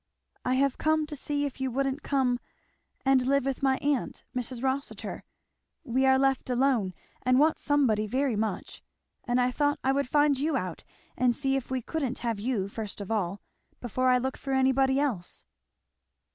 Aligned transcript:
"I 0.43 0.55
have 0.55 0.79
come 0.79 1.05
to 1.05 1.15
see 1.15 1.45
if 1.45 1.61
you 1.61 1.69
wouldn't 1.69 2.01
come 2.01 2.39
and 3.05 3.23
live 3.27 3.45
with 3.45 3.61
my 3.61 3.77
aunt, 3.83 4.23
Mrs. 4.35 4.63
Rossitur. 4.63 5.23
We 5.83 6.07
are 6.07 6.17
left 6.17 6.49
alone 6.49 6.95
and 7.21 7.37
want 7.37 7.59
somebody 7.59 8.07
very 8.07 8.35
much; 8.35 8.81
and 9.25 9.39
I 9.39 9.51
thought 9.51 9.77
I 9.83 9.91
would 9.91 10.09
find 10.09 10.39
you 10.39 10.57
out 10.57 10.83
and 11.15 11.35
see 11.35 11.55
if 11.55 11.69
we 11.69 11.83
couldn't 11.83 12.17
have 12.25 12.39
you, 12.39 12.67
first 12.67 12.99
of 12.99 13.11
all, 13.11 13.41
before 13.79 14.07
I 14.09 14.17
looked 14.17 14.39
for 14.39 14.53
anybody 14.53 14.99
else." 14.99 15.45